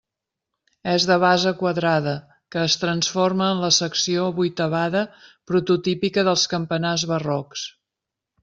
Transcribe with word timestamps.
És 0.93 1.03
de 1.09 1.17
base 1.23 1.51
quadrada, 1.59 2.13
que 2.55 2.63
es 2.71 2.77
transforma 2.85 3.51
en 3.57 3.61
la 3.65 3.71
secció 3.77 4.25
vuitavada 4.41 5.05
prototípica 5.53 6.27
dels 6.31 6.51
campanars 6.55 7.09
barrocs. 7.17 7.69